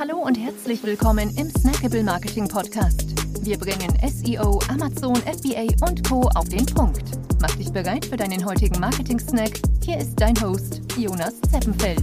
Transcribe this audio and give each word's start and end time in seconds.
Hallo 0.00 0.16
und 0.16 0.34
herzlich 0.38 0.82
willkommen 0.82 1.28
im 1.36 1.50
Snackable 1.50 2.02
Marketing 2.02 2.48
Podcast. 2.48 3.04
Wir 3.44 3.58
bringen 3.58 3.92
SEO, 4.08 4.58
Amazon, 4.70 5.14
FBA 5.16 5.66
und 5.86 6.08
Co. 6.08 6.22
auf 6.36 6.48
den 6.48 6.64
Punkt. 6.64 7.02
Mach 7.42 7.54
dich 7.56 7.70
bereit 7.70 8.06
für 8.06 8.16
deinen 8.16 8.42
heutigen 8.46 8.80
Marketing-Snack. 8.80 9.60
Hier 9.84 9.98
ist 9.98 10.18
dein 10.18 10.40
Host, 10.40 10.80
Jonas 10.96 11.38
Zeppenfeld. 11.52 12.02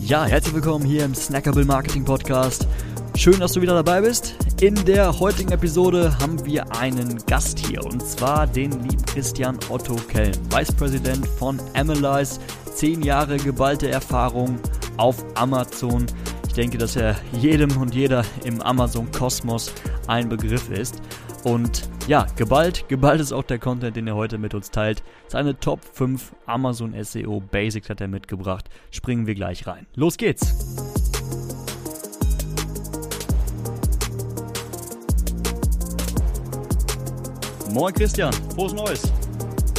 Ja, 0.00 0.24
herzlich 0.24 0.52
willkommen 0.52 0.84
hier 0.84 1.04
im 1.04 1.14
Snackable 1.14 1.64
Marketing 1.64 2.04
Podcast. 2.04 2.66
Schön, 3.14 3.38
dass 3.38 3.52
du 3.52 3.62
wieder 3.62 3.80
dabei 3.80 4.00
bist. 4.00 4.34
In 4.60 4.74
der 4.84 5.20
heutigen 5.20 5.52
Episode 5.52 6.18
haben 6.18 6.44
wir 6.44 6.76
einen 6.76 7.24
Gast 7.26 7.56
hier 7.60 7.84
und 7.84 8.04
zwar 8.04 8.48
den 8.48 8.72
lieben 8.82 9.06
Christian 9.06 9.60
Otto 9.68 9.94
Kellen, 10.08 10.34
Vice 10.50 10.72
President 10.72 11.24
von 11.38 11.60
Analyze. 11.74 12.40
Zehn 12.74 13.00
Jahre 13.00 13.36
geballte 13.36 13.88
Erfahrung 13.88 14.58
auf 14.96 15.24
Amazon. 15.36 16.04
Ich 16.52 16.56
denke, 16.56 16.76
dass 16.76 16.96
er 16.96 17.16
jedem 17.40 17.74
und 17.78 17.94
jeder 17.94 18.26
im 18.44 18.60
Amazon-Kosmos 18.60 19.72
ein 20.06 20.28
Begriff 20.28 20.68
ist. 20.68 21.00
Und 21.44 21.88
ja, 22.06 22.26
geballt, 22.36 22.86
geballt 22.90 23.22
ist 23.22 23.32
auch 23.32 23.44
der 23.44 23.58
Content, 23.58 23.96
den 23.96 24.06
er 24.06 24.16
heute 24.16 24.36
mit 24.36 24.52
uns 24.52 24.70
teilt. 24.70 25.02
Seine 25.28 25.58
Top 25.58 25.80
5 25.82 26.34
Amazon 26.44 26.92
SEO 27.02 27.40
Basics 27.40 27.88
hat 27.88 28.02
er 28.02 28.08
mitgebracht. 28.08 28.68
Springen 28.90 29.26
wir 29.26 29.34
gleich 29.34 29.66
rein. 29.66 29.86
Los 29.94 30.18
geht's! 30.18 30.76
Moin 37.72 37.94
Christian, 37.94 38.30
frohes 38.54 38.74
Neues. 38.74 39.10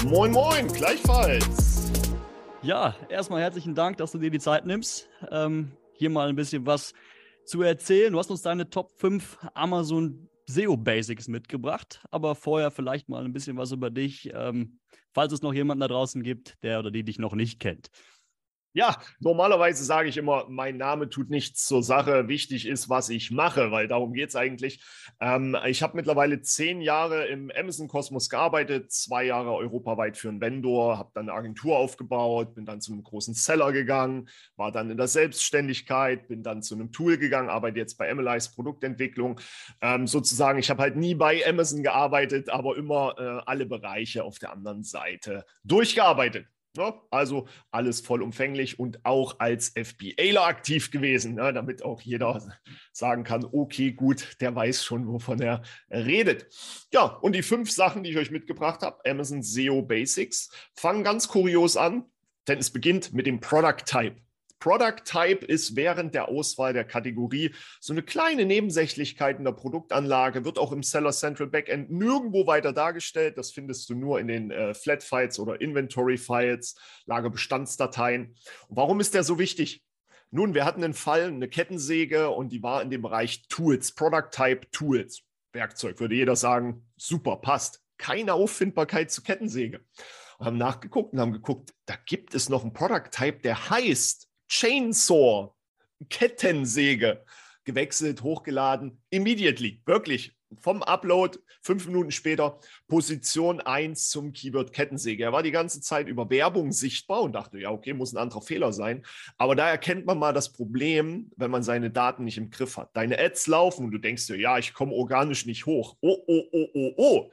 Moin, 0.08 0.32
moin, 0.32 0.68
gleichfalls. 0.70 1.92
Ja, 2.64 2.96
erstmal 3.10 3.42
herzlichen 3.42 3.76
Dank, 3.76 3.98
dass 3.98 4.12
du 4.12 4.18
dir 4.18 4.32
die 4.32 4.40
Zeit 4.40 4.66
nimmst. 4.66 5.08
Ähm, 5.30 5.74
hier 6.04 6.10
mal 6.10 6.28
ein 6.28 6.36
bisschen 6.36 6.66
was 6.66 6.94
zu 7.46 7.62
erzählen. 7.62 8.12
Du 8.12 8.20
hast 8.20 8.30
uns 8.30 8.42
deine 8.42 8.70
Top 8.70 8.92
5 8.98 9.38
Amazon 9.54 10.28
SEO 10.48 10.76
Basics 10.76 11.30
mitgebracht, 11.30 12.04
aber 12.12 12.36
vorher 12.36 12.72
vielleicht 12.72 13.08
mal 13.08 13.24
ein 13.24 13.32
bisschen 13.32 13.56
was 13.56 13.72
über 13.72 13.90
dich, 13.90 14.30
ähm, 14.34 14.80
falls 15.14 15.32
es 15.32 15.42
noch 15.42 15.54
jemanden 15.54 15.80
da 15.80 15.88
draußen 15.88 16.22
gibt, 16.22 16.62
der 16.62 16.80
oder 16.80 16.92
die 16.92 17.06
dich 17.06 17.20
noch 17.20 17.36
nicht 17.36 17.62
kennt. 17.62 17.90
Ja, 18.76 18.98
normalerweise 19.20 19.84
sage 19.84 20.10
ich 20.10 20.18
immer, 20.18 20.48
mein 20.50 20.78
Name 20.78 21.08
tut 21.08 21.30
nichts 21.30 21.64
zur 21.68 21.84
Sache. 21.84 22.28
Wichtig 22.28 22.68
ist, 22.68 22.90
was 22.90 23.10
ich 23.10 23.30
mache, 23.30 23.70
weil 23.70 23.88
darum 23.88 24.14
geht 24.14 24.30
es 24.30 24.36
eigentlich. 24.36 24.84
Ähm, 25.20 25.56
ich 25.68 25.84
habe 25.84 25.96
mittlerweile 25.96 26.42
zehn 26.42 26.82
Jahre 26.82 27.28
im 27.28 27.52
Amazon-Kosmos 27.56 28.30
gearbeitet, 28.30 28.92
zwei 28.92 29.26
Jahre 29.26 29.54
europaweit 29.54 30.18
für 30.18 30.30
einen 30.30 30.42
Vendor, 30.42 30.98
habe 30.98 31.12
dann 31.14 31.30
eine 31.30 31.38
Agentur 31.38 31.78
aufgebaut, 31.78 32.56
bin 32.56 32.66
dann 32.66 32.82
zu 32.82 32.94
einem 32.94 33.04
großen 33.04 33.36
Seller 33.36 33.72
gegangen, 33.74 34.28
war 34.56 34.72
dann 34.72 34.90
in 34.90 34.98
der 34.98 35.08
Selbstständigkeit, 35.08 36.28
bin 36.28 36.42
dann 36.42 36.64
zu 36.64 36.74
einem 36.74 36.92
Tool 36.92 37.20
gegangen, 37.20 37.50
arbeite 37.50 37.78
jetzt 37.78 38.00
bei 38.00 38.10
Analyze 38.10 38.50
Produktentwicklung. 38.56 39.40
Ähm, 39.82 40.08
sozusagen, 40.08 40.58
ich 40.58 40.72
habe 40.72 40.82
halt 40.82 40.96
nie 40.96 41.14
bei 41.14 41.48
Amazon 41.48 41.84
gearbeitet, 41.84 42.50
aber 42.50 42.76
immer 42.76 43.14
äh, 43.20 43.42
alle 43.46 43.68
Bereiche 43.68 44.24
auf 44.24 44.40
der 44.40 44.52
anderen 44.52 44.84
Seite 44.84 45.46
durchgearbeitet. 45.64 46.48
Ja, 46.76 47.00
also 47.12 47.48
alles 47.70 48.02
vollumfänglich 48.02 48.80
und 48.80 49.06
auch 49.06 49.40
als 49.40 49.74
FBAler 49.76 50.48
aktiv 50.48 50.90
gewesen, 50.90 51.36
ne, 51.36 51.54
damit 51.54 51.84
auch 51.84 52.02
jeder 52.02 52.42
sagen 52.92 53.24
kann, 53.24 53.46
okay, 53.46 53.92
gut, 53.92 54.38
der 54.42 54.56
weiß 54.56 54.84
schon, 54.84 55.08
wovon 55.08 55.40
er 55.40 55.62
redet. 55.92 56.48
Ja, 56.92 57.04
und 57.04 57.36
die 57.36 57.44
fünf 57.44 57.70
Sachen, 57.70 58.04
die 58.04 58.10
ich 58.10 58.18
euch 58.18 58.32
mitgebracht 58.32 58.82
habe, 58.82 59.08
Amazon 59.08 59.44
SEO 59.44 59.84
Basics, 59.84 60.50
fangen 60.74 61.04
ganz 61.04 61.28
kurios 61.28 61.78
an, 61.78 62.06
denn 62.48 62.58
es 62.58 62.72
beginnt 62.72 63.14
mit 63.14 63.28
dem 63.28 63.40
Product 63.40 63.86
Type. 63.86 64.16
Product 64.64 65.04
Type 65.04 65.46
ist 65.46 65.76
während 65.76 66.16
der 66.16 66.30
Auswahl 66.30 66.72
der 66.72 66.86
Kategorie 66.86 67.54
so 67.82 67.92
eine 67.92 68.02
kleine 68.02 68.46
Nebensächlichkeit 68.46 69.38
in 69.38 69.44
der 69.44 69.52
Produktanlage, 69.52 70.46
wird 70.46 70.58
auch 70.58 70.72
im 70.72 70.84
Seller 70.84 71.12
Central 71.12 71.50
Backend 71.50 71.92
nirgendwo 71.92 72.48
weiter 72.48 72.72
dargestellt. 72.72 73.38
Das 73.38 73.52
findest 73.52 73.90
du 73.90 73.96
nur 73.96 74.22
in 74.22 74.30
den 74.30 74.52
äh, 74.52 74.74
Flat 74.74 75.04
Files 75.04 75.38
oder 75.38 75.60
Inventory 75.60 76.18
Files, 76.18 76.76
Lagerbestandsdateien. 77.08 78.38
Und 78.70 78.78
warum 78.78 79.02
ist 79.02 79.14
der 79.14 79.26
so 79.26 79.38
wichtig? 79.38 79.84
Nun, 80.32 80.54
wir 80.54 80.64
hatten 80.64 80.82
einen 80.82 80.94
Fall, 80.94 81.26
eine 81.26 81.50
Kettensäge 81.50 82.30
und 82.30 82.54
die 82.54 82.64
war 82.64 82.82
in 82.82 82.90
dem 82.90 83.02
Bereich 83.02 83.46
Tools, 83.50 83.94
Product 83.94 84.30
Type 84.32 84.72
Tools. 84.72 85.24
Werkzeug, 85.52 86.00
würde 86.00 86.16
jeder 86.16 86.38
sagen, 86.38 86.90
super, 86.96 87.36
passt. 87.36 87.84
Keine 87.98 88.34
Auffindbarkeit 88.34 89.12
zur 89.12 89.26
Kettensäge. 89.26 89.82
Und 90.38 90.46
haben 90.46 90.58
nachgeguckt 90.58 91.12
und 91.12 91.20
haben 91.20 91.34
geguckt, 91.34 91.74
da 91.86 91.96
gibt 92.06 92.34
es 92.34 92.48
noch 92.48 92.62
einen 92.64 92.72
Product 92.72 93.10
Type, 93.12 93.40
der 93.40 93.70
heißt 93.70 94.30
Chainsaw, 94.54 95.52
Kettensäge, 96.12 97.26
gewechselt, 97.64 98.22
hochgeladen, 98.22 99.02
immediately, 99.10 99.82
wirklich. 99.88 100.36
Vom 100.60 100.84
Upload, 100.84 101.40
fünf 101.64 101.88
Minuten 101.88 102.12
später, 102.12 102.60
Position 102.88 103.62
1 103.62 104.10
zum 104.10 104.32
Keyword 104.32 104.72
Kettensäge. 104.72 105.24
Er 105.24 105.32
war 105.32 105.42
die 105.42 105.50
ganze 105.50 105.82
Zeit 105.82 106.08
über 106.08 106.30
Werbung 106.30 106.72
sichtbar 106.72 107.24
und 107.24 107.34
dachte, 107.34 107.58
ja, 107.58 107.72
okay, 107.72 107.94
muss 107.94 108.14
ein 108.14 108.20
anderer 108.20 108.44
Fehler 108.44 108.72
sein. 108.74 109.04
Aber 109.40 109.56
da 109.56 109.68
erkennt 109.68 110.06
man 110.06 110.20
mal 110.20 110.34
das 110.34 110.54
Problem, 110.54 111.32
wenn 111.36 111.50
man 111.50 111.64
seine 111.64 111.90
Daten 111.90 112.24
nicht 112.24 112.38
im 112.38 112.52
Griff 112.52 112.78
hat. 112.78 112.96
Deine 112.96 113.18
Ads 113.18 113.48
laufen 113.48 113.86
und 113.86 113.92
du 113.92 113.98
denkst 113.98 114.28
dir, 114.28 114.38
ja, 114.38 114.60
ich 114.60 114.76
komme 114.76 114.94
organisch 114.94 115.48
nicht 115.48 115.66
hoch. 115.66 115.98
Oh, 116.02 116.24
oh, 116.28 116.44
oh, 116.52 116.68
oh, 116.76 116.94
oh. 116.98 117.32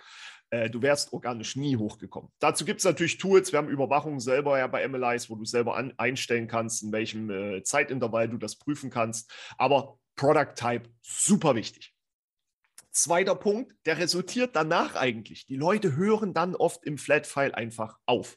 Äh, 0.51 0.69
du 0.69 0.83
wärst 0.83 1.13
organisch 1.13 1.57
nie 1.57 1.77
hochgekommen. 1.77 2.31
Dazu 2.41 2.65
gibt 2.65 2.81
es 2.81 2.85
natürlich 2.85 3.19
Tools. 3.19 3.53
Wir 3.53 3.59
haben 3.59 3.69
Überwachung 3.69 4.21
selber 4.21 4.59
ja 4.59 4.67
bei 4.67 4.87
MLIs, 4.87 5.31
wo 5.31 5.37
du 5.37 5.45
selber 5.45 5.77
an, 5.77 5.95
einstellen 5.97 6.49
kannst, 6.49 6.83
in 6.83 6.93
welchem 6.93 7.31
äh, 7.31 7.63
Zeitintervall 7.63 8.29
du 8.29 8.37
das 8.37 8.57
prüfen 8.57 8.91
kannst. 8.91 9.33
Aber 9.57 9.99
Product 10.17 10.55
Type, 10.57 10.91
super 11.03 11.55
wichtig. 11.55 11.95
Zweiter 12.91 13.37
Punkt, 13.37 13.73
der 13.87 13.99
resultiert 13.99 14.57
danach 14.57 14.97
eigentlich. 14.97 15.47
Die 15.47 15.57
Leute 15.57 15.95
hören 15.95 16.35
dann 16.35 16.57
oft 16.57 16.85
im 16.85 16.99
Flat-File 16.99 17.55
einfach 17.55 17.99
auf. 18.05 18.37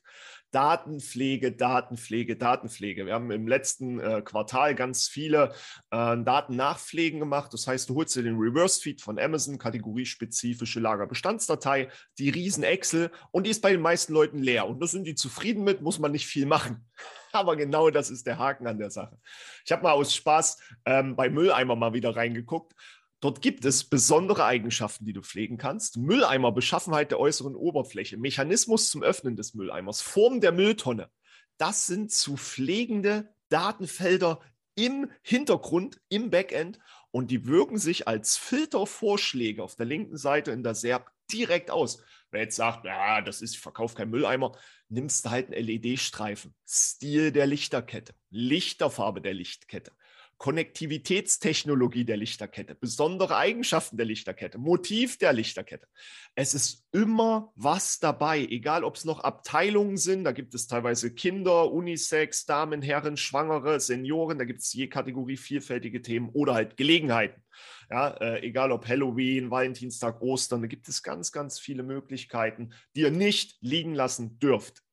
Datenpflege, 0.54 1.52
Datenpflege, 1.52 2.36
Datenpflege. 2.36 3.08
Wir 3.08 3.16
haben 3.16 3.32
im 3.32 3.48
letzten 3.48 4.00
äh, 4.00 4.22
Quartal 4.24 4.76
ganz 4.76 5.08
viele 5.08 5.54
äh, 5.90 6.16
Datennachpflegen 6.18 7.20
gemacht. 7.20 7.52
Das 7.54 7.66
heißt, 7.66 7.90
du 7.90 7.96
holst 7.96 8.16
dir 8.16 8.22
den 8.22 8.38
Reverse-Feed 8.38 9.02
von 9.02 9.18
Amazon, 9.18 9.58
kategoriespezifische 9.58 10.80
Lagerbestandsdatei, 10.80 11.90
die 12.20 12.30
riesen 12.30 12.64
Excel 12.64 13.10
und 13.32 13.48
die 13.48 13.50
ist 13.50 13.64
bei 13.64 13.72
den 13.72 13.82
meisten 13.82 14.14
Leuten 14.14 14.38
leer. 14.38 14.68
Und 14.68 14.80
da 14.80 14.86
sind 14.86 15.06
die 15.06 15.16
zufrieden 15.16 15.64
mit, 15.64 15.82
muss 15.82 15.98
man 15.98 16.12
nicht 16.12 16.28
viel 16.28 16.46
machen. 16.46 16.86
Aber 17.32 17.56
genau 17.56 17.90
das 17.90 18.12
ist 18.12 18.28
der 18.28 18.38
Haken 18.38 18.68
an 18.68 18.78
der 18.78 18.92
Sache. 18.92 19.18
Ich 19.66 19.72
habe 19.72 19.82
mal 19.82 19.94
aus 19.94 20.14
Spaß 20.14 20.60
ähm, 20.86 21.16
bei 21.16 21.32
Mülleimer 21.32 21.76
mal 21.76 21.94
wieder 21.94 22.16
reingeguckt 22.16 22.76
Dort 23.24 23.42
gibt 23.42 23.64
es 23.64 23.86
besondere 23.86 24.44
Eigenschaften, 24.44 25.06
die 25.06 25.14
du 25.14 25.22
pflegen 25.22 25.58
kannst. 25.58 25.96
Mülleimer, 25.96 26.52
Beschaffenheit 26.52 27.10
der 27.10 27.22
äußeren 27.22 27.56
Oberfläche, 27.56 28.18
Mechanismus 28.18 28.90
zum 28.90 29.02
Öffnen 29.02 29.38
des 29.38 29.54
Mülleimers, 29.54 30.02
Form 30.02 30.42
der 30.42 30.52
Mülltonne. 30.52 31.10
Das 31.58 31.86
sind 31.86 32.12
zu 32.12 32.36
pflegende 32.36 33.34
Datenfelder 33.48 34.42
im 34.76 35.10
Hintergrund, 35.22 36.02
im 36.10 36.32
Backend 36.32 36.80
und 37.12 37.32
die 37.32 37.48
wirken 37.48 37.78
sich 37.78 38.10
als 38.10 38.36
Filtervorschläge 38.36 39.64
auf 39.64 39.78
der 39.78 39.86
linken 39.86 40.18
Seite 40.18 40.52
in 40.52 40.62
der 40.62 40.76
SERP 40.76 41.10
direkt 41.32 41.72
aus. 41.72 42.04
Wer 42.30 42.42
jetzt 42.42 42.58
sagt, 42.58 42.84
ja, 42.84 43.22
das 43.22 43.42
ist, 43.42 43.54
ich 43.54 43.62
verkaufe 43.62 43.96
keinen 43.96 44.12
Mülleimer, 44.12 44.52
nimmst 44.90 45.26
du 45.26 45.30
halt 45.30 45.48
einen 45.48 45.66
LED-Streifen. 45.66 46.54
Stil 46.68 47.32
der 47.32 47.48
Lichterkette, 47.48 48.16
Lichterfarbe 48.32 49.22
der 49.22 49.34
Lichtkette. 49.34 49.94
Konnektivitätstechnologie 50.38 52.06
der 52.06 52.18
Lichterkette, 52.18 52.76
besondere 52.76 53.38
Eigenschaften 53.38 53.98
der 53.98 54.06
Lichterkette, 54.06 54.58
Motiv 54.58 55.18
der 55.18 55.34
Lichterkette. 55.34 55.88
Es 56.36 56.54
ist 56.54 56.86
immer 56.92 57.52
was 57.56 58.00
dabei, 58.00 58.42
egal 58.42 58.84
ob 58.84 58.96
es 58.96 59.06
noch 59.06 59.22
Abteilungen 59.22 59.98
sind, 59.98 60.24
da 60.24 60.32
gibt 60.32 60.54
es 60.54 60.68
teilweise 60.68 61.14
Kinder, 61.14 61.72
Unisex, 61.72 62.46
Damen, 62.46 62.82
Herren, 62.82 63.18
Schwangere, 63.18 63.80
Senioren, 63.80 64.38
da 64.38 64.46
gibt 64.46 64.62
es 64.62 64.74
je 64.74 64.88
Kategorie 64.88 65.38
vielfältige 65.38 66.02
Themen 66.02 66.30
oder 66.30 66.54
halt 66.54 66.78
Gelegenheiten. 66.78 67.42
Ja, 67.90 68.10
äh, 68.10 68.42
egal 68.42 68.72
ob 68.72 68.88
Halloween, 68.88 69.52
Valentinstag, 69.52 70.22
Ostern, 70.22 70.62
da 70.62 70.68
gibt 70.68 70.88
es 70.90 71.04
ganz, 71.04 71.32
ganz 71.32 71.60
viele 71.60 71.84
Möglichkeiten, 71.84 72.74
die 72.96 73.02
ihr 73.02 73.12
nicht 73.12 73.58
liegen 73.62 73.94
lassen 73.94 74.40
dürft. 74.40 74.84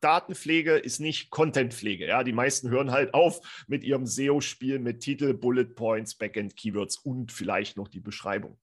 Datenpflege 0.00 0.76
ist 0.76 1.00
nicht 1.00 1.30
Contentpflege. 1.30 2.06
Ja, 2.06 2.22
die 2.22 2.32
meisten 2.32 2.70
hören 2.70 2.90
halt 2.90 3.14
auf 3.14 3.64
mit 3.66 3.84
ihrem 3.84 4.06
SEO-Spiel 4.06 4.78
mit 4.78 5.00
Titel, 5.00 5.34
Bullet 5.34 5.74
Points, 5.74 6.14
Backend 6.14 6.56
Keywords 6.56 6.98
und 6.98 7.32
vielleicht 7.32 7.76
noch 7.76 7.88
die 7.88 8.00
Beschreibung. 8.00 8.58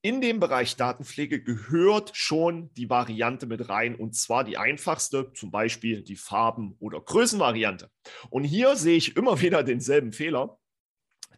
In 0.00 0.20
dem 0.20 0.38
Bereich 0.38 0.76
Datenpflege 0.76 1.42
gehört 1.42 2.12
schon 2.14 2.72
die 2.74 2.88
Variante 2.88 3.46
mit 3.46 3.68
rein 3.68 3.96
und 3.96 4.14
zwar 4.14 4.44
die 4.44 4.56
einfachste, 4.56 5.32
zum 5.32 5.50
Beispiel 5.50 6.02
die 6.02 6.16
Farben- 6.16 6.76
oder 6.78 7.00
Größenvariante. 7.00 7.90
Und 8.30 8.44
hier 8.44 8.76
sehe 8.76 8.96
ich 8.96 9.16
immer 9.16 9.40
wieder 9.42 9.64
denselben 9.64 10.12
Fehler. 10.12 10.58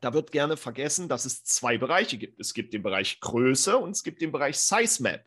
Da 0.02 0.12
wird 0.12 0.30
gerne 0.30 0.56
vergessen, 0.56 1.08
dass 1.08 1.24
es 1.24 1.42
zwei 1.44 1.78
Bereiche 1.78 2.18
gibt. 2.18 2.38
Es 2.38 2.54
gibt 2.54 2.74
den 2.74 2.82
Bereich 2.82 3.20
Größe 3.20 3.76
und 3.78 3.90
es 3.90 4.02
gibt 4.02 4.20
den 4.20 4.32
Bereich 4.32 4.58
Size 4.58 5.02
Map. 5.02 5.24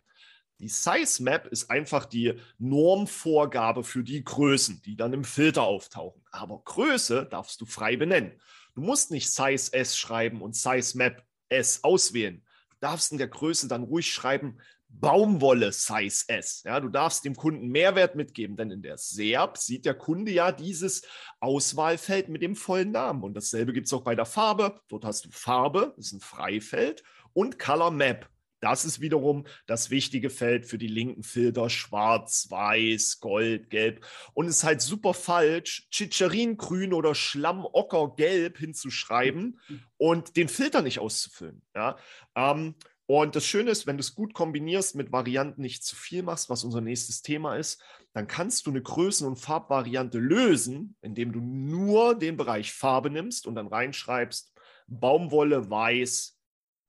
Die 0.63 0.69
Size 0.69 1.21
Map 1.21 1.47
ist 1.47 1.69
einfach 1.69 2.05
die 2.05 2.39
Normvorgabe 2.57 3.83
für 3.83 4.01
die 4.01 4.23
Größen, 4.23 4.81
die 4.85 4.95
dann 4.95 5.11
im 5.11 5.25
Filter 5.25 5.63
auftauchen. 5.63 6.21
Aber 6.31 6.61
Größe 6.63 7.25
darfst 7.29 7.59
du 7.59 7.65
frei 7.65 7.97
benennen. 7.97 8.39
Du 8.73 8.79
musst 8.79 9.11
nicht 9.11 9.29
Size 9.29 9.73
S 9.73 9.97
schreiben 9.97 10.41
und 10.41 10.55
Size 10.55 10.97
Map 10.97 11.21
S 11.49 11.83
auswählen. 11.83 12.41
Du 12.69 12.77
darfst 12.79 13.11
in 13.11 13.17
der 13.17 13.27
Größe 13.27 13.67
dann 13.67 13.83
ruhig 13.83 14.13
schreiben 14.13 14.57
Baumwolle 14.87 15.73
Size 15.73 16.23
S. 16.29 16.63
Ja, 16.63 16.79
du 16.79 16.87
darfst 16.87 17.25
dem 17.25 17.35
Kunden 17.35 17.67
Mehrwert 17.67 18.15
mitgeben, 18.15 18.55
denn 18.55 18.71
in 18.71 18.81
der 18.81 18.97
SERP 18.97 19.57
sieht 19.57 19.83
der 19.83 19.95
Kunde 19.95 20.31
ja 20.31 20.53
dieses 20.53 21.01
Auswahlfeld 21.41 22.29
mit 22.29 22.41
dem 22.41 22.55
vollen 22.55 22.91
Namen. 22.91 23.23
Und 23.23 23.33
dasselbe 23.33 23.73
gibt 23.73 23.87
es 23.87 23.93
auch 23.93 24.03
bei 24.03 24.15
der 24.15 24.25
Farbe. 24.25 24.79
Dort 24.87 25.03
hast 25.03 25.25
du 25.25 25.29
Farbe, 25.29 25.93
das 25.97 26.05
ist 26.05 26.13
ein 26.13 26.21
Freifeld, 26.21 27.03
und 27.33 27.59
Color 27.59 27.91
Map. 27.91 28.29
Das 28.63 28.85
ist 28.85 29.01
wiederum 29.01 29.45
das 29.65 29.89
wichtige 29.89 30.29
Feld 30.29 30.65
für 30.65 30.77
die 30.77 30.87
linken 30.87 31.23
Filter, 31.23 31.69
schwarz, 31.69 32.47
weiß, 32.49 33.19
gold, 33.19 33.69
gelb. 33.69 34.05
Und 34.33 34.45
es 34.45 34.57
ist 34.57 34.63
halt 34.63 34.81
super 34.81 35.13
falsch, 35.13 35.85
Chicharingrün 35.91 36.93
oder 36.93 37.13
Schlammocker 37.13 38.13
gelb 38.15 38.57
hinzuschreiben 38.57 39.59
und 39.97 40.37
den 40.37 40.47
Filter 40.47 40.81
nicht 40.81 40.99
auszufüllen. 40.99 41.61
Ja? 41.75 41.97
Ähm, 42.35 42.75
und 43.05 43.35
das 43.35 43.45
Schöne 43.45 43.69
ist, 43.69 43.85
wenn 43.85 43.97
du 43.97 44.01
es 44.01 44.15
gut 44.15 44.33
kombinierst 44.33 44.95
mit 44.95 45.11
Varianten 45.11 45.61
nicht 45.61 45.83
zu 45.83 45.97
viel 45.97 46.23
machst, 46.23 46.49
was 46.49 46.63
unser 46.63 46.79
nächstes 46.79 47.21
Thema 47.21 47.57
ist, 47.57 47.81
dann 48.13 48.27
kannst 48.27 48.65
du 48.65 48.69
eine 48.69 48.79
Größen- 48.79 49.27
und 49.27 49.35
Farbvariante 49.35 50.19
lösen, 50.19 50.95
indem 51.01 51.33
du 51.33 51.41
nur 51.41 52.17
den 52.17 52.37
Bereich 52.37 52.71
Farbe 52.71 53.09
nimmst 53.09 53.45
und 53.45 53.55
dann 53.55 53.67
reinschreibst 53.67 54.53
Baumwolle 54.87 55.69
weiß, 55.69 56.32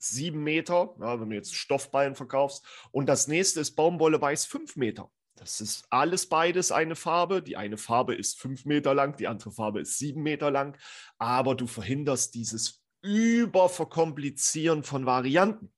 sieben 0.05 0.43
Meter, 0.43 0.95
ja, 1.01 1.21
wenn 1.21 1.31
du 1.31 1.37
jetzt 1.37 1.55
Stoffballen 1.55 2.15
verkaufst. 2.15 2.65
Und 2.91 3.07
das 3.07 3.29
nächste 3.29 3.61
ist 3.61 3.73
Baumwolle 3.73 4.21
weiß 4.21 4.47
fünf 4.47 4.77
Meter. 4.77 5.11
Das 5.37 5.61
ist 5.61 5.85
alles 5.91 6.29
beides 6.29 6.71
eine 6.71 6.97
Farbe. 6.97 7.43
Die 7.43 7.57
eine 7.57 7.77
Farbe 7.77 8.15
ist 8.15 8.41
fünf 8.41 8.65
Meter 8.65 8.95
lang, 8.95 9.17
die 9.17 9.27
andere 9.27 9.51
Farbe 9.51 9.81
ist 9.81 9.99
sieben 9.99 10.23
Meter 10.23 10.51
lang. 10.51 10.79
Aber 11.19 11.55
du 11.55 11.67
verhinderst 11.67 12.35
dieses 12.35 12.83
Überverkomplizieren 13.03 14.83
von 14.85 15.07
Varianten. 15.07 15.73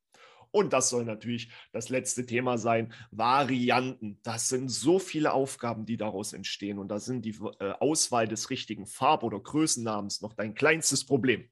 Und 0.51 0.73
das 0.73 0.89
soll 0.89 1.05
natürlich 1.05 1.51
das 1.73 1.89
letzte 1.89 2.25
Thema 2.25 2.57
sein. 2.57 2.95
Varianten. 3.11 4.19
Das 4.23 4.49
sind 4.49 4.71
so 4.71 4.99
viele 4.99 5.33
Aufgaben, 5.33 5.85
die 5.85 5.97
daraus 5.97 6.33
entstehen. 6.33 6.79
Und 6.79 6.89
da 6.89 6.99
sind 6.99 7.25
die 7.25 7.37
äh, 7.59 7.73
Auswahl 7.73 8.27
des 8.27 8.49
richtigen 8.49 8.87
Farb- 8.87 9.23
oder 9.23 9.39
Größennamens 9.39 10.23
noch 10.23 10.33
dein 10.33 10.55
kleinstes 10.55 11.05
Problem. 11.05 11.51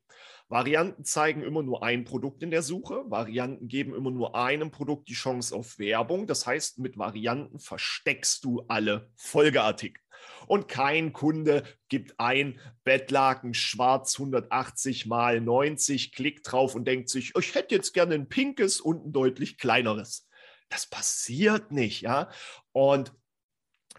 Varianten 0.48 1.04
zeigen 1.04 1.42
immer 1.42 1.62
nur 1.62 1.82
ein 1.82 2.04
Produkt 2.04 2.42
in 2.42 2.50
der 2.50 2.62
Suche. 2.62 3.04
Varianten 3.08 3.66
geben 3.68 3.94
immer 3.94 4.10
nur 4.10 4.36
einem 4.36 4.70
Produkt 4.70 5.08
die 5.08 5.14
Chance 5.14 5.54
auf 5.54 5.78
Werbung. 5.78 6.26
Das 6.26 6.46
heißt, 6.46 6.78
mit 6.78 6.98
Varianten 6.98 7.58
versteckst 7.58 8.44
du 8.44 8.64
alle 8.68 9.10
Folgeartikel. 9.16 10.02
Und 10.46 10.68
kein 10.68 11.12
Kunde 11.12 11.64
gibt 11.88 12.18
ein 12.18 12.60
Bettlaken 12.84 13.54
schwarz 13.54 14.18
180 14.18 15.06
mal 15.06 15.40
90, 15.40 16.12
klickt 16.12 16.50
drauf 16.50 16.74
und 16.74 16.86
denkt 16.86 17.08
sich, 17.08 17.32
ich 17.38 17.54
hätte 17.54 17.74
jetzt 17.74 17.92
gerne 17.92 18.14
ein 18.14 18.28
pinkes 18.28 18.80
und 18.80 19.06
ein 19.06 19.12
deutlich 19.12 19.58
kleineres. 19.58 20.28
Das 20.68 20.86
passiert 20.86 21.72
nicht, 21.72 22.02
ja. 22.02 22.30
Und 22.72 23.12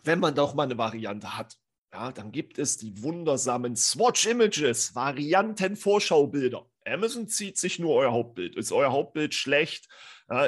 wenn 0.03 0.19
man 0.19 0.35
doch 0.35 0.53
mal 0.53 0.63
eine 0.63 0.77
Variante 0.77 1.37
hat, 1.37 1.57
ja, 1.95 2.11
dann 2.11 2.33
gibt 2.33 2.59
es 2.59 2.75
die 2.75 3.01
wundersamen 3.01 3.77
Swatch 3.77 4.27
Images, 4.27 4.95
Varianten-Vorschaubilder. 4.95 6.65
Amazon 6.85 7.29
zieht 7.29 7.57
sich 7.57 7.79
nur 7.79 7.95
euer 7.95 8.11
Hauptbild. 8.11 8.57
Ist 8.57 8.73
euer 8.73 8.91
Hauptbild 8.91 9.33
schlecht, 9.33 9.87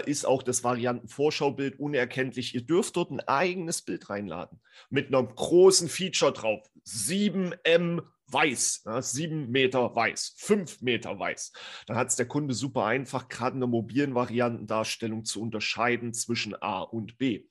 ist 0.05 0.25
auch 0.25 0.43
das 0.43 0.65
Varianten-Vorschaubild 0.65 1.79
unerkenntlich. 1.79 2.53
Ihr 2.53 2.63
dürft 2.63 2.97
dort 2.97 3.11
ein 3.11 3.21
eigenes 3.21 3.81
Bild 3.81 4.09
reinladen 4.09 4.59
mit 4.89 5.07
einem 5.07 5.33
großen 5.33 5.87
Feature 5.87 6.33
drauf. 6.33 6.67
7M 6.85 8.01
weiß, 8.29 8.83
ja, 8.85 9.01
7 9.01 9.49
Meter 9.49 9.95
weiß, 9.95 10.33
5 10.35 10.81
Meter 10.81 11.17
weiß. 11.17 11.53
Dann 11.85 11.95
hat 11.95 12.09
es 12.09 12.17
der 12.17 12.27
Kunde 12.27 12.53
super 12.53 12.83
einfach, 12.83 13.29
gerade 13.29 13.53
in 13.53 13.61
der 13.61 13.69
mobilen 13.69 14.15
Variantendarstellung 14.15 15.23
zu 15.23 15.41
unterscheiden 15.41 16.13
zwischen 16.13 16.61
A 16.61 16.81
und 16.81 17.17
B. 17.17 17.45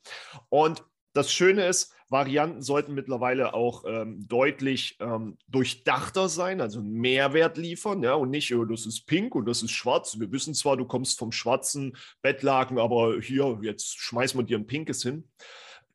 Und 0.51 0.85
das 1.17 1.33
Schöne 1.33 1.67
ist, 1.67 1.93
Varianten 2.09 2.63
sollten 2.63 2.95
mittlerweile 2.95 3.55
auch 3.55 3.85
ähm, 3.87 4.27
deutlich 4.29 4.97
ähm, 5.01 5.39
durchdachter 5.49 6.29
sein, 6.29 6.61
also 6.61 6.79
einen 6.79 6.93
Mehrwert 6.93 7.57
liefern, 7.57 8.03
ja, 8.03 8.15
und 8.15 8.31
nicht, 8.31 8.55
oh, 8.55 8.65
das 8.65 8.87
ist 8.87 9.07
pink 9.07 9.35
und 9.35 9.47
das 9.47 9.63
ist 9.63 9.73
schwarz. 9.73 10.19
Wir 10.21 10.31
wissen 10.31 10.55
zwar, 10.55 10.77
du 10.77 10.85
kommst 10.85 11.19
vom 11.19 11.33
schwarzen 11.33 11.97
Bettlaken, 12.23 12.79
aber 12.79 13.21
hier, 13.21 13.59
jetzt 13.63 13.99
schmeißen 13.99 14.39
wir 14.39 14.45
dir 14.45 14.59
ein 14.59 14.67
pinkes 14.67 15.03
hin. 15.03 15.29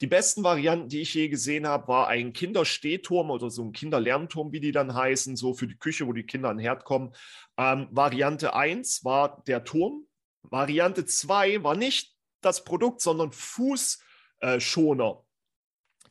Die 0.02 0.08
besten 0.08 0.44
Varianten, 0.44 0.90
die 0.90 1.02
ich 1.02 1.14
je 1.14 1.30
gesehen 1.30 1.68
habe, 1.68 1.88
war 1.88 2.08
ein 2.08 2.34
Kinderstehturm 2.34 3.30
oder 3.30 3.52
so 3.52 3.64
ein 3.64 3.72
Kinderlernturm, 3.72 4.52
wie 4.52 4.60
die 4.60 4.72
dann 4.72 4.96
heißen, 4.96 5.36
so 5.36 5.54
für 5.54 5.68
die 5.68 5.78
Küche, 5.78 6.08
wo 6.08 6.14
die 6.14 6.24
Kinder 6.24 6.50
an 6.50 6.58
den 6.58 6.66
Herd 6.66 6.84
kommen. 6.84 7.14
Ähm, 7.58 7.88
Variante 7.92 8.56
1 8.56 9.06
war 9.06 9.44
der 9.46 9.64
Turm. 9.64 10.08
Variante 10.42 11.06
2 11.06 11.64
war 11.64 11.76
nicht 11.76 12.16
das 12.42 12.64
Produkt, 12.64 13.00
sondern 13.00 13.32
Fuß 13.32 14.00
äh, 14.42 14.60
Schoner, 14.60 15.24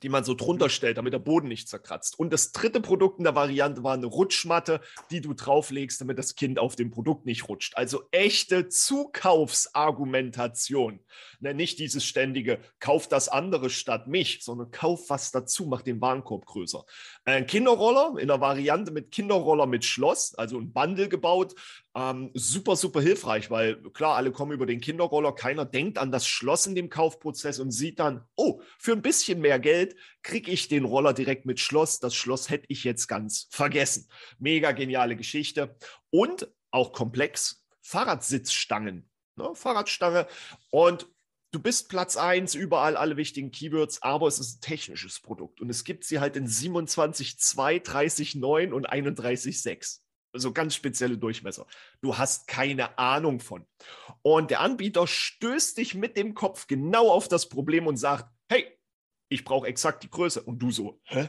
die 0.02 0.08
man 0.08 0.24
so 0.24 0.32
drunter 0.34 0.64
mhm. 0.66 0.70
stellt, 0.70 0.96
damit 0.96 1.12
der 1.12 1.18
Boden 1.18 1.48
nicht 1.48 1.68
zerkratzt. 1.68 2.18
Und 2.18 2.32
das 2.32 2.52
dritte 2.52 2.80
Produkt 2.80 3.18
in 3.18 3.24
der 3.24 3.34
Variante 3.34 3.84
war 3.84 3.92
eine 3.94 4.06
Rutschmatte, 4.06 4.80
die 5.10 5.20
du 5.20 5.34
drauflegst, 5.34 6.00
damit 6.00 6.18
das 6.18 6.36
Kind 6.36 6.58
auf 6.58 6.74
dem 6.74 6.90
Produkt 6.90 7.26
nicht 7.26 7.46
rutscht. 7.48 7.76
Also 7.76 8.04
echte 8.10 8.68
Zukaufsargumentation. 8.68 11.00
Ne, 11.40 11.52
nicht 11.54 11.78
dieses 11.78 12.04
ständige, 12.04 12.60
kauf 12.78 13.08
das 13.08 13.28
andere 13.28 13.68
statt 13.70 14.06
mich, 14.06 14.42
sondern 14.42 14.70
kauf 14.70 15.10
was 15.10 15.32
dazu, 15.32 15.66
mach 15.66 15.82
den 15.82 16.00
Warenkorb 16.00 16.46
größer. 16.46 16.86
Ein 17.24 17.46
Kinderroller 17.46 18.14
in 18.18 18.28
der 18.28 18.40
Variante 18.40 18.92
mit 18.92 19.10
Kinderroller 19.10 19.66
mit 19.66 19.84
Schloss, 19.84 20.34
also 20.34 20.58
ein 20.58 20.72
Bundle 20.72 21.08
gebaut, 21.08 21.54
ähm, 21.94 22.30
super, 22.34 22.76
super 22.76 23.00
hilfreich, 23.00 23.50
weil 23.50 23.82
klar, 23.90 24.16
alle 24.16 24.30
kommen 24.30 24.52
über 24.52 24.66
den 24.66 24.80
Kinderroller, 24.80 25.34
keiner 25.34 25.64
denkt 25.64 25.98
an 25.98 26.12
das 26.12 26.26
Schloss 26.26 26.66
in 26.66 26.74
dem 26.74 26.88
Kaufprozess 26.88 27.58
und 27.58 27.72
sieht 27.72 27.98
dann, 27.98 28.24
oh, 28.36 28.62
für 28.78 28.92
ein 28.92 29.02
bisschen 29.02 29.40
mehr 29.40 29.58
Geld 29.58 29.96
kriege 30.22 30.50
ich 30.52 30.68
den 30.68 30.84
Roller 30.84 31.12
direkt 31.12 31.46
mit 31.46 31.58
Schloss. 31.58 31.98
Das 31.98 32.14
Schloss 32.14 32.48
hätte 32.48 32.66
ich 32.68 32.84
jetzt 32.84 33.08
ganz 33.08 33.48
vergessen. 33.50 34.08
Mega 34.38 34.72
geniale 34.72 35.16
Geschichte 35.16 35.76
und 36.10 36.48
auch 36.70 36.92
komplex. 36.92 37.64
Fahrradsitzstangen, 37.82 39.10
ne? 39.36 39.50
Fahrradstange 39.54 40.28
und 40.70 41.08
Du 41.52 41.58
bist 41.58 41.88
Platz 41.88 42.16
1, 42.16 42.54
überall 42.54 42.96
alle 42.96 43.16
wichtigen 43.16 43.50
Keywords, 43.50 44.02
aber 44.02 44.28
es 44.28 44.38
ist 44.38 44.58
ein 44.58 44.60
technisches 44.60 45.18
Produkt 45.18 45.60
und 45.60 45.68
es 45.68 45.82
gibt 45.82 46.04
sie 46.04 46.20
halt 46.20 46.36
in 46.36 46.46
27,2, 46.46 47.82
30,9 47.82 48.70
und 48.70 48.88
31,6 48.88 49.98
so 50.32 50.52
ganz 50.52 50.74
spezielle 50.74 51.18
Durchmesser. 51.18 51.66
Du 52.00 52.16
hast 52.18 52.46
keine 52.46 52.98
Ahnung 52.98 53.40
von. 53.40 53.66
Und 54.22 54.50
der 54.50 54.60
Anbieter 54.60 55.06
stößt 55.06 55.78
dich 55.78 55.94
mit 55.94 56.16
dem 56.16 56.34
Kopf 56.34 56.66
genau 56.66 57.10
auf 57.10 57.28
das 57.28 57.48
Problem 57.48 57.86
und 57.86 57.96
sagt, 57.96 58.30
hey, 58.48 58.66
ich 59.28 59.44
brauche 59.44 59.66
exakt 59.66 60.02
die 60.02 60.10
Größe. 60.10 60.42
Und 60.42 60.58
du 60.58 60.70
so, 60.70 61.00
hä? 61.04 61.28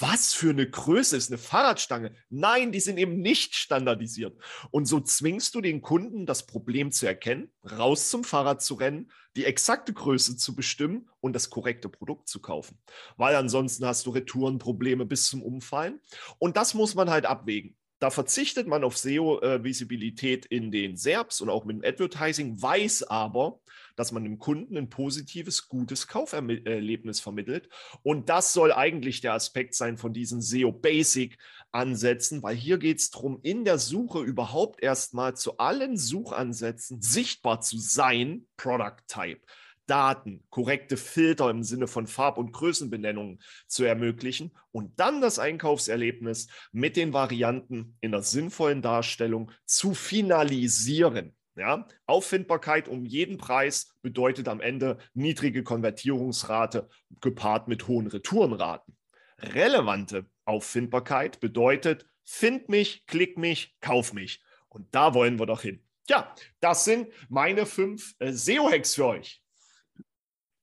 Was 0.00 0.34
für 0.34 0.50
eine 0.50 0.68
Größe 0.68 1.16
ist 1.16 1.30
eine 1.30 1.38
Fahrradstange? 1.38 2.14
Nein, 2.28 2.72
die 2.72 2.80
sind 2.80 2.98
eben 2.98 3.20
nicht 3.20 3.54
standardisiert. 3.54 4.36
Und 4.70 4.86
so 4.86 5.00
zwingst 5.00 5.54
du 5.54 5.60
den 5.60 5.80
Kunden, 5.80 6.26
das 6.26 6.46
Problem 6.46 6.92
zu 6.92 7.06
erkennen, 7.06 7.50
raus 7.64 8.10
zum 8.10 8.22
Fahrrad 8.22 8.60
zu 8.60 8.74
rennen, 8.74 9.10
die 9.34 9.46
exakte 9.46 9.94
Größe 9.94 10.36
zu 10.36 10.54
bestimmen 10.54 11.08
und 11.20 11.32
das 11.32 11.48
korrekte 11.48 11.88
Produkt 11.88 12.28
zu 12.28 12.40
kaufen. 12.40 12.78
Weil 13.16 13.34
ansonsten 13.36 13.86
hast 13.86 14.04
du 14.04 14.10
Retourenprobleme 14.10 15.06
bis 15.06 15.28
zum 15.28 15.42
Umfallen. 15.42 16.00
Und 16.38 16.56
das 16.56 16.74
muss 16.74 16.94
man 16.94 17.08
halt 17.08 17.24
abwägen. 17.24 17.76
Da 17.98 18.10
verzichtet 18.10 18.68
man 18.68 18.84
auf 18.84 18.96
SEO-Visibilität 18.96 20.46
in 20.46 20.70
den 20.70 20.96
SERPs 20.96 21.40
und 21.40 21.50
auch 21.50 21.64
mit 21.64 21.76
dem 21.76 21.84
Advertising, 21.84 22.62
weiß 22.62 23.02
aber, 23.04 23.58
dass 23.96 24.12
man 24.12 24.22
dem 24.22 24.38
Kunden 24.38 24.76
ein 24.76 24.88
positives, 24.88 25.66
gutes 25.66 26.06
Kauferlebnis 26.06 27.18
vermittelt. 27.18 27.68
Und 28.04 28.28
das 28.28 28.52
soll 28.52 28.72
eigentlich 28.72 29.20
der 29.20 29.34
Aspekt 29.34 29.74
sein 29.74 29.98
von 29.98 30.12
diesen 30.12 30.40
SEO-Basic-Ansätzen, 30.40 32.44
weil 32.44 32.54
hier 32.54 32.78
geht 32.78 32.98
es 32.98 33.10
darum, 33.10 33.40
in 33.42 33.64
der 33.64 33.78
Suche 33.78 34.20
überhaupt 34.20 34.80
erstmal 34.80 35.36
zu 35.36 35.58
allen 35.58 35.96
Suchansätzen 35.96 37.02
sichtbar 37.02 37.60
zu 37.60 37.78
sein, 37.78 38.46
Product 38.56 39.02
Type. 39.08 39.40
Daten, 39.88 40.44
korrekte 40.50 40.96
Filter 40.96 41.50
im 41.50 41.62
Sinne 41.62 41.86
von 41.86 42.06
Farb- 42.06 42.38
und 42.38 42.52
Größenbenennungen 42.52 43.40
zu 43.66 43.84
ermöglichen 43.84 44.52
und 44.70 45.00
dann 45.00 45.20
das 45.20 45.38
Einkaufserlebnis 45.38 46.48
mit 46.72 46.96
den 46.96 47.12
Varianten 47.12 47.96
in 48.00 48.12
der 48.12 48.22
sinnvollen 48.22 48.82
Darstellung 48.82 49.50
zu 49.64 49.94
finalisieren. 49.94 51.34
Ja, 51.56 51.88
Auffindbarkeit 52.06 52.86
um 52.86 53.04
jeden 53.04 53.36
Preis 53.36 53.92
bedeutet 54.00 54.46
am 54.46 54.60
Ende 54.60 54.98
niedrige 55.14 55.64
Konvertierungsrate 55.64 56.88
gepaart 57.20 57.66
mit 57.66 57.88
hohen 57.88 58.06
Retourenraten. 58.06 58.96
Relevante 59.40 60.26
Auffindbarkeit 60.44 61.40
bedeutet, 61.40 62.06
find 62.22 62.68
mich, 62.68 63.06
klick 63.06 63.38
mich, 63.38 63.74
kauf 63.80 64.12
mich. 64.12 64.40
Und 64.68 64.94
da 64.94 65.14
wollen 65.14 65.38
wir 65.40 65.46
doch 65.46 65.62
hin. 65.62 65.82
Ja, 66.08 66.34
das 66.60 66.84
sind 66.84 67.08
meine 67.28 67.66
fünf 67.66 68.14
äh, 68.18 68.32
SEO-Hacks 68.32 68.94
für 68.94 69.06
euch. 69.06 69.42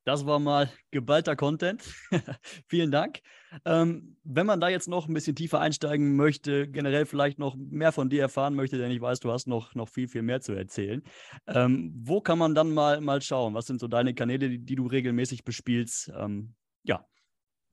Das 0.06 0.26
war 0.26 0.40
mal 0.40 0.70
geballter 0.92 1.36
Content. 1.36 1.84
Vielen 2.68 2.92
Dank. 2.92 3.20
Ähm, 3.66 4.16
wenn 4.24 4.46
man 4.46 4.62
da 4.62 4.70
jetzt 4.70 4.88
noch 4.88 5.08
ein 5.08 5.14
bisschen 5.14 5.36
tiefer 5.36 5.60
einsteigen 5.60 6.16
möchte, 6.16 6.68
generell 6.68 7.06
vielleicht 7.06 7.40
noch 7.40 7.56
mehr 7.56 7.92
von 7.92 8.10
dir 8.10 8.22
erfahren 8.22 8.56
möchte, 8.56 8.78
denn 8.78 8.92
ich 8.92 9.02
weiß, 9.02 9.20
du 9.20 9.32
hast 9.32 9.48
noch, 9.48 9.74
noch 9.76 9.90
viel, 9.90 10.08
viel 10.08 10.22
mehr 10.22 10.42
zu 10.42 10.54
erzählen. 10.54 11.04
Ähm, 11.48 11.92
wo 11.98 12.22
kann 12.22 12.38
man 12.38 12.54
dann 12.56 12.74
mal, 12.74 13.02
mal 13.02 13.22
schauen? 13.22 13.56
Was 13.56 13.66
sind 13.66 13.80
so 13.80 13.88
deine 13.88 14.14
Kanäle, 14.14 14.50
die, 14.50 14.60
die 14.60 14.76
du 14.76 14.86
regelmäßig 14.86 15.44
bespielst? 15.44 16.12
Ähm, 16.16 16.54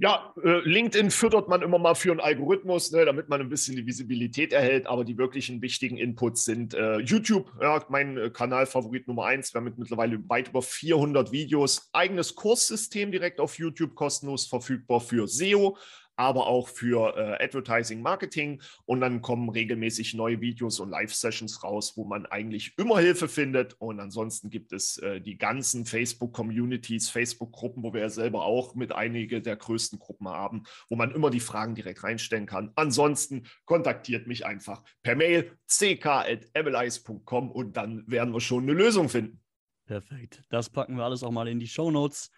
ja. 0.02 0.35
Äh, 0.42 0.68
LinkedIn 0.68 1.12
füttert 1.12 1.49
man 1.49 1.62
immer 1.62 1.78
mal 1.78 1.94
für 1.94 2.11
einen 2.11 2.18
Algorithmus, 2.18 2.90
ne, 2.90 3.04
damit 3.04 3.28
man 3.28 3.40
ein 3.40 3.49
bisschen 3.49 3.76
die 3.76 3.87
Visibilität 3.87 4.52
erhält, 4.52 4.88
aber 4.88 5.04
die 5.04 5.16
wirklichen 5.16 5.62
wichtigen 5.62 5.97
Inputs 5.97 6.44
sind 6.44 6.75
äh, 6.75 6.99
YouTube, 6.99 7.52
ja, 7.61 7.80
mein 7.88 8.18
äh, 8.18 8.30
Kanalfavorit 8.30 9.06
Nummer 9.06 9.26
eins. 9.26 9.54
Wir 9.54 9.61
haben 9.61 9.66
mit 9.66 9.78
mittlerweile 9.78 10.18
weit 10.28 10.49
über 10.49 10.61
400 10.61 11.30
Videos, 11.30 11.88
eigenes 11.92 12.35
Kurssystem 12.35 13.12
direkt 13.12 13.38
auf 13.38 13.59
YouTube 13.61 13.94
kostenlos 13.94 14.47
verfügbar 14.47 15.00
für 15.00 15.28
SEO, 15.28 15.78
aber 16.22 16.46
auch 16.46 16.68
für 16.68 17.16
äh, 17.16 17.44
Advertising, 17.44 18.00
Marketing. 18.00 18.62
Und 18.84 19.00
dann 19.00 19.20
kommen 19.20 19.48
regelmäßig 19.48 20.14
neue 20.14 20.40
Videos 20.40 20.78
und 20.80 20.90
Live-Sessions 20.90 21.64
raus, 21.64 21.96
wo 21.96 22.04
man 22.04 22.26
eigentlich 22.26 22.74
immer 22.78 23.00
Hilfe 23.00 23.28
findet. 23.28 23.74
Und 23.80 23.98
ansonsten 24.00 24.48
gibt 24.50 24.72
es 24.72 24.98
äh, 24.98 25.20
die 25.20 25.36
ganzen 25.36 25.84
Facebook-Communities, 25.84 27.10
Facebook-Gruppen, 27.10 27.82
wo 27.82 27.92
wir 27.92 28.02
ja 28.02 28.10
selber 28.10 28.44
auch 28.44 28.74
mit 28.74 28.92
einige 28.92 29.42
der 29.42 29.56
größten 29.56 29.98
Gruppen 29.98 30.28
haben, 30.28 30.62
wo 30.88 30.96
man 30.96 31.10
immer 31.10 31.30
die 31.30 31.40
Fragen 31.40 31.74
direkt 31.74 32.04
reinstellen 32.04 32.46
kann. 32.46 32.70
Ansonsten 32.76 33.44
kontaktiert 33.64 34.26
mich 34.26 34.46
einfach 34.46 34.82
per 35.02 35.16
Mail 35.16 35.50
ck.mlis.com 35.66 37.50
und 37.50 37.76
dann 37.76 38.04
werden 38.06 38.32
wir 38.32 38.40
schon 38.40 38.62
eine 38.62 38.74
Lösung 38.74 39.08
finden. 39.08 39.40
Perfekt. 39.86 40.42
Das 40.48 40.70
packen 40.70 40.96
wir 40.96 41.04
alles 41.04 41.22
auch 41.22 41.32
mal 41.32 41.48
in 41.48 41.58
die 41.58 41.66
Show 41.66 41.90
Notes, 41.90 42.30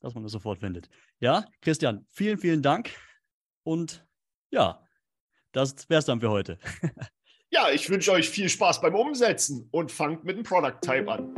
dass 0.00 0.14
man 0.14 0.24
das 0.24 0.32
sofort 0.32 0.58
findet. 0.58 0.88
Ja, 1.20 1.44
Christian, 1.60 2.04
vielen, 2.10 2.38
vielen 2.38 2.62
Dank 2.62 2.90
und 3.68 4.02
ja, 4.50 4.80
das 5.52 5.88
wäre 5.90 5.98
es 5.98 6.06
dann 6.06 6.20
für 6.20 6.30
heute. 6.30 6.58
ja, 7.50 7.68
ich 7.70 7.90
wünsche 7.90 8.12
euch 8.12 8.30
viel 8.30 8.48
Spaß 8.48 8.80
beim 8.80 8.94
Umsetzen 8.94 9.68
und 9.72 9.92
fangt 9.92 10.24
mit 10.24 10.38
dem 10.38 10.42
Product 10.42 10.80
Type 10.80 11.12
an. 11.12 11.34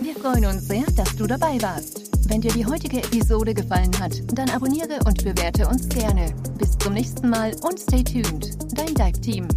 Wir 0.00 0.14
freuen 0.14 0.46
uns 0.46 0.66
sehr, 0.68 0.84
dass 0.96 1.14
du 1.16 1.26
dabei 1.26 1.60
warst. 1.60 2.10
Wenn 2.30 2.40
dir 2.40 2.52
die 2.52 2.64
heutige 2.64 2.98
Episode 2.98 3.52
gefallen 3.52 3.92
hat, 4.00 4.12
dann 4.32 4.48
abonniere 4.48 5.00
und 5.04 5.22
bewerte 5.22 5.68
uns 5.68 5.86
gerne. 5.88 6.34
Bis 6.58 6.78
zum 6.78 6.94
nächsten 6.94 7.28
Mal 7.28 7.54
und 7.62 7.78
stay 7.78 8.02
tuned. 8.02 8.56
Dein 8.74 8.94
Dive 8.94 9.20
Team. 9.20 9.48